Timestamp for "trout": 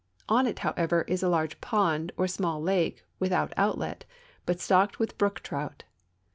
5.41-5.83